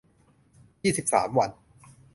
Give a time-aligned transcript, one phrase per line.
[0.83, 1.49] ยี่สิบสาม วัน